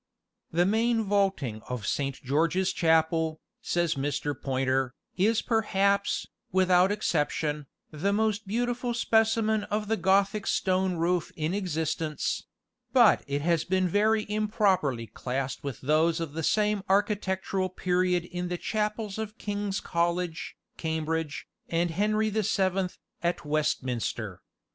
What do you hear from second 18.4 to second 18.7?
the